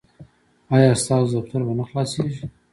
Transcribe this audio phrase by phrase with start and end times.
[0.73, 2.43] ایا ستاسو دفتر به نه خلاصیږي؟